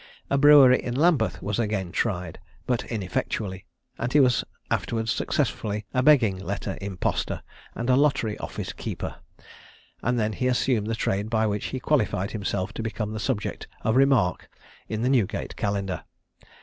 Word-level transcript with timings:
A 0.31 0.37
brewery 0.39 0.81
in 0.81 0.95
Lambeth 0.95 1.43
was 1.43 1.57
then 1.57 1.65
again 1.65 1.91
tried, 1.91 2.39
but 2.65 2.85
ineffectually; 2.85 3.67
and 3.99 4.11
he 4.11 4.19
was 4.19 4.43
afterwards 4.71 5.11
successively 5.11 5.85
a 5.93 6.01
begging 6.01 6.39
letter 6.39 6.75
impostor 6.81 7.43
and 7.75 7.87
a 7.87 7.95
lottery 7.95 8.35
office 8.39 8.73
keeper; 8.73 9.17
and 10.01 10.17
then 10.19 10.33
he 10.33 10.47
assumed 10.47 10.87
the 10.87 10.95
trade 10.95 11.29
by 11.29 11.45
which 11.45 11.65
he 11.65 11.79
qualified 11.79 12.31
himself 12.31 12.73
to 12.73 12.81
become 12.81 13.13
the 13.13 13.19
subject 13.19 13.67
of 13.83 13.95
remark 13.95 14.49
in 14.89 15.03
the 15.03 15.07
Newgate 15.09 15.55
Calendar. 15.55 16.03